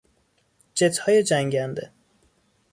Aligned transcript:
جتهای 0.75 1.23
جنگنده 1.23 1.91